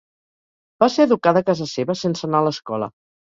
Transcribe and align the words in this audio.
Va 0.83 0.87
ser 0.93 1.05
educada 1.09 1.43
a 1.45 1.47
casa 1.51 1.69
seva 1.73 1.97
sense 2.01 2.27
anar 2.31 2.43
a 2.45 2.47
l'escola. 2.47 2.91